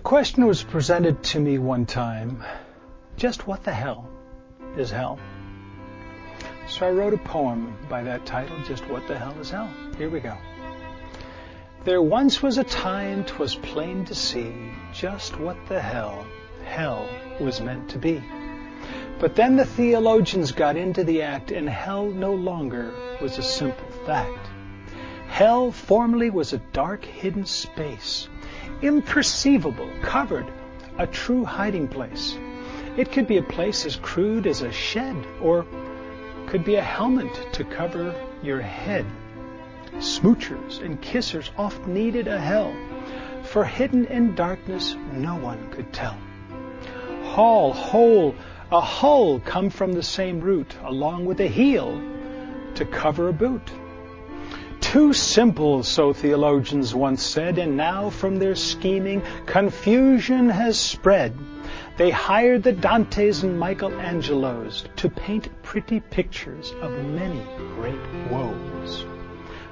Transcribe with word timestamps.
question 0.00 0.46
was 0.46 0.62
presented 0.62 1.22
to 1.22 1.38
me 1.38 1.58
one 1.58 1.84
time 1.84 2.42
just 3.18 3.46
what 3.46 3.62
the 3.62 3.72
hell 3.72 4.08
is 4.76 4.90
hell? 4.90 5.18
So 6.66 6.86
I 6.86 6.90
wrote 6.90 7.12
a 7.12 7.18
poem 7.18 7.76
by 7.90 8.02
that 8.04 8.24
title, 8.24 8.56
Just 8.64 8.88
What 8.88 9.06
the 9.06 9.18
Hell 9.18 9.38
is 9.38 9.50
Hell? 9.50 9.68
Here 9.98 10.08
we 10.08 10.20
go. 10.20 10.34
There 11.84 12.00
once 12.00 12.42
was 12.42 12.56
a 12.56 12.64
time 12.64 13.24
'twas 13.24 13.56
plain 13.56 14.06
to 14.06 14.14
see 14.14 14.54
just 14.94 15.38
what 15.38 15.58
the 15.68 15.80
hell 15.80 16.24
hell 16.64 17.06
was 17.38 17.60
meant 17.60 17.90
to 17.90 17.98
be. 17.98 18.22
But 19.18 19.34
then 19.34 19.56
the 19.56 19.66
theologians 19.66 20.52
got 20.52 20.76
into 20.76 21.04
the 21.04 21.20
act, 21.20 21.50
and 21.50 21.68
hell 21.68 22.06
no 22.06 22.32
longer 22.32 22.94
was 23.20 23.36
a 23.36 23.42
simple 23.42 23.90
fact. 24.06 24.48
Hell 25.28 25.70
formerly 25.70 26.30
was 26.30 26.54
a 26.54 26.58
dark, 26.72 27.04
hidden 27.04 27.44
space, 27.44 28.28
imperceivable, 28.82 30.02
covered, 30.02 30.46
a 30.98 31.06
true 31.06 31.44
hiding 31.44 31.88
place. 31.88 32.36
It 32.96 33.12
could 33.12 33.26
be 33.26 33.38
a 33.38 33.42
place 33.42 33.86
as 33.86 33.96
crude 33.96 34.46
as 34.46 34.60
a 34.60 34.72
shed, 34.72 35.16
or 35.40 35.64
could 36.46 36.64
be 36.64 36.74
a 36.74 36.82
helmet 36.82 37.32
to 37.52 37.64
cover 37.64 38.14
your 38.42 38.60
head. 38.60 39.06
Smoochers 39.98 40.82
and 40.82 41.00
kissers 41.00 41.50
oft 41.56 41.86
needed 41.86 42.26
a 42.26 42.38
hell, 42.38 42.74
for 43.44 43.64
hidden 43.64 44.06
in 44.06 44.34
darkness 44.34 44.96
no 45.12 45.36
one 45.36 45.70
could 45.70 45.92
tell. 45.92 46.18
Hall, 47.24 47.72
hole, 47.72 48.34
a 48.70 48.80
hull 48.80 49.40
come 49.40 49.70
from 49.70 49.92
the 49.92 50.02
same 50.02 50.40
root, 50.40 50.76
along 50.84 51.24
with 51.24 51.40
a 51.40 51.46
heel 51.46 52.02
to 52.74 52.84
cover 52.84 53.28
a 53.28 53.32
boot. 53.32 53.70
Too 54.92 55.14
simple, 55.14 55.82
so 55.84 56.12
theologians 56.12 56.94
once 56.94 57.22
said, 57.22 57.56
and 57.56 57.78
now 57.78 58.10
from 58.10 58.38
their 58.38 58.54
scheming 58.54 59.22
confusion 59.46 60.50
has 60.50 60.78
spread. 60.78 61.34
They 61.96 62.10
hired 62.10 62.62
the 62.62 62.72
Dantes 62.72 63.42
and 63.42 63.58
Michelangelos 63.58 64.84
to 64.96 65.08
paint 65.08 65.48
pretty 65.62 66.00
pictures 66.00 66.74
of 66.82 66.92
many 67.06 67.40
great 67.74 67.98
woes. 68.30 69.06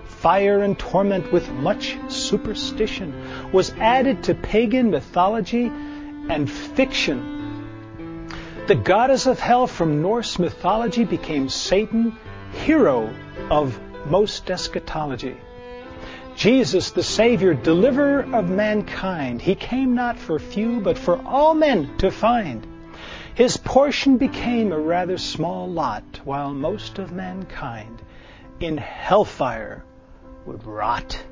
Fire 0.06 0.62
and 0.62 0.78
torment 0.78 1.30
with 1.30 1.50
much 1.50 1.98
superstition 2.08 3.12
was 3.52 3.74
added 3.78 4.22
to 4.22 4.34
pagan 4.34 4.90
mythology 4.90 5.66
and 6.30 6.50
fiction. 6.50 8.32
The 8.68 8.74
goddess 8.74 9.27
of 9.27 9.38
hell 9.38 9.66
from 9.66 10.00
Norse 10.00 10.38
mythology 10.38 11.05
became 11.05 11.50
Satan, 11.50 12.16
hero 12.64 13.14
of 13.50 13.78
most 14.06 14.50
eschatology. 14.50 15.36
Jesus, 16.34 16.92
the 16.92 17.02
Savior, 17.02 17.54
deliverer 17.54 18.22
of 18.34 18.48
mankind, 18.48 19.42
he 19.42 19.54
came 19.54 19.94
not 19.94 20.18
for 20.18 20.38
few, 20.38 20.80
but 20.80 20.96
for 20.96 21.20
all 21.26 21.54
men 21.54 21.96
to 21.98 22.10
find. 22.10 22.66
His 23.34 23.56
portion 23.56 24.16
became 24.16 24.72
a 24.72 24.78
rather 24.78 25.18
small 25.18 25.68
lot, 25.68 26.20
while 26.24 26.52
most 26.52 26.98
of 26.98 27.12
mankind 27.12 28.02
in 28.58 28.76
hellfire 28.76 29.84
would 30.46 30.64
rot. 30.64 31.22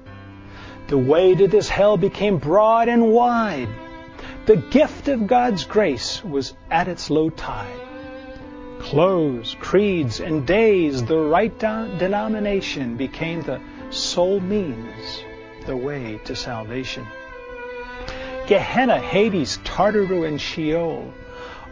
The 0.89 0.98
way 0.98 1.34
to 1.34 1.48
this 1.48 1.69
hell 1.69 1.96
became 1.96 2.39
broad 2.39 2.89
and 2.89 3.11
wide. 3.11 3.69
The 4.46 4.56
gift 4.56 5.08
of 5.08 5.27
God's 5.27 5.64
grace 5.64 6.24
was 6.24 6.55
at 6.70 6.89
its 6.89 7.11
low 7.11 7.30
tide. 7.30 7.88
Clothes, 8.81 9.57
creeds, 9.61 10.21
and 10.21 10.47
days, 10.47 11.05
the 11.05 11.19
right 11.19 11.57
denomination 11.59 12.97
became 12.97 13.43
the 13.43 13.61
sole 13.91 14.41
means, 14.41 15.23
the 15.67 15.77
way 15.77 16.20
to 16.25 16.35
salvation. 16.35 17.07
Gehenna, 18.47 18.98
Hades, 18.98 19.58
Tartarus, 19.64 20.27
and 20.27 20.41
Sheol 20.41 21.13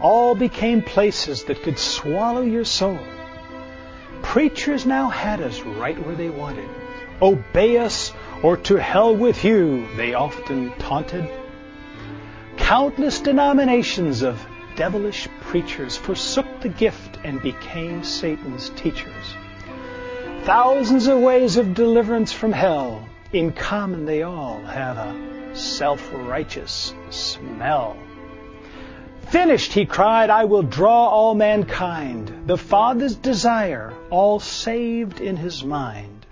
all 0.01 0.35
became 0.35 0.83
places 0.83 1.45
that 1.45 1.63
could 1.63 1.79
swallow 1.79 2.43
your 2.43 2.65
soul. 2.65 2.99
Preachers 4.23 4.85
now 4.85 5.09
had 5.09 5.41
us 5.41 5.61
right 5.61 5.99
where 6.05 6.17
they 6.17 6.29
wanted. 6.29 6.69
Obey 7.23 7.79
us 7.79 8.13
or 8.43 8.59
to 8.59 8.77
hell 8.77 9.17
with 9.17 9.43
you, 9.45 9.87
they 9.97 10.13
often 10.13 10.73
taunted. 10.79 11.31
Countless 12.59 13.21
denominations 13.21 14.23
of 14.23 14.47
devilish 14.77 15.27
preachers 15.41 15.97
forsook 15.97 16.47
the 16.61 16.69
gift 16.69 17.19
and 17.25 17.43
became 17.43 18.05
Satan's 18.05 18.71
teachers. 18.71 19.35
Thousands 20.45 21.07
of 21.07 21.19
ways 21.19 21.57
of 21.57 21.75
deliverance 21.75 22.31
from 22.33 22.53
hell. 22.53 23.09
In 23.33 23.53
common, 23.53 24.05
they 24.05 24.23
all 24.23 24.61
have 24.61 24.97
a 24.97 25.57
self 25.57 26.09
righteous 26.13 26.95
smell. 27.11 27.97
Finished, 29.29 29.73
he 29.73 29.87
cried, 29.87 30.31
I 30.31 30.45
will 30.45 30.63
draw 30.63 31.09
all 31.09 31.35
mankind, 31.35 32.45
the 32.47 32.57
Father's 32.57 33.17
desire, 33.17 33.93
all 34.09 34.39
saved 34.39 35.21
in 35.21 35.37
his 35.37 35.65
mind. 35.65 36.27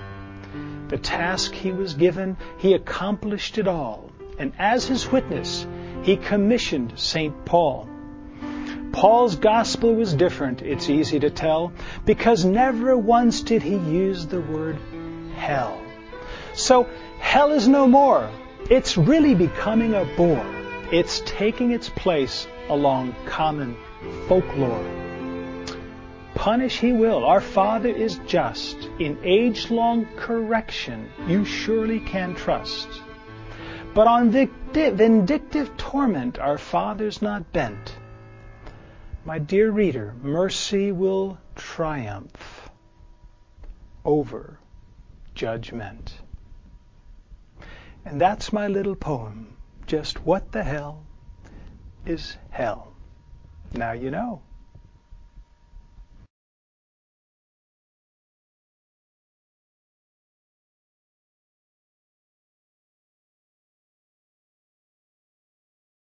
The 0.89 0.99
task 0.99 1.53
he 1.53 1.73
was 1.73 1.95
given, 1.95 2.37
he 2.59 2.75
accomplished 2.75 3.59
it 3.59 3.67
all, 3.67 4.13
and 4.39 4.53
as 4.59 4.87
his 4.87 5.11
witness, 5.11 5.67
he 6.03 6.17
commissioned 6.17 6.93
St. 6.97 7.45
Paul. 7.45 7.89
Paul's 8.95 9.35
gospel 9.35 9.93
was 9.93 10.15
different, 10.15 10.63
it's 10.63 10.89
easy 10.89 11.19
to 11.19 11.29
tell, 11.29 11.73
because 12.05 12.45
never 12.45 12.97
once 12.97 13.41
did 13.41 13.61
he 13.61 13.75
use 13.75 14.25
the 14.25 14.41
word 14.41 14.79
hell. 15.35 15.83
So 16.55 16.89
hell 17.19 17.51
is 17.51 17.67
no 17.67 17.89
more. 17.89 18.31
It's 18.71 18.97
really 18.97 19.35
becoming 19.35 19.95
a 19.95 20.05
bore. 20.17 20.47
It's 20.93 21.21
taking 21.27 21.73
its 21.73 21.89
place 21.89 22.47
along 22.69 23.17
common 23.27 23.77
folklore. 24.29 24.87
Punish 26.37 26.79
he 26.79 26.93
will. 26.93 27.25
Our 27.25 27.41
Father 27.41 27.89
is 27.89 28.21
just. 28.29 28.77
In 29.01 29.19
age 29.25 29.73
long 29.73 30.07
correction, 30.17 31.11
you 31.27 31.45
surely 31.45 31.99
can 31.99 32.37
trust. 32.37 32.87
But 33.93 34.07
on 34.07 34.31
vindictive 34.31 35.77
torment, 35.77 36.39
our 36.39 36.59
Father's 36.59 37.21
not 37.21 37.53
bent. 37.53 37.97
My 39.27 39.39
dear 39.39 39.71
reader, 39.71 40.15
mercy 40.23 40.93
will 40.93 41.39
triumph 41.57 42.69
over 44.05 44.59
judgment. 45.35 46.19
And 48.05 48.21
that's 48.21 48.53
my 48.53 48.69
little 48.69 48.95
poem. 48.95 49.57
Just 49.87 50.27
what 50.27 50.53
the 50.53 50.63
hell 50.63 51.07
is 52.05 52.37
hell? 52.51 52.93
Now 53.73 53.93
you 53.93 54.11
know. 54.11 54.43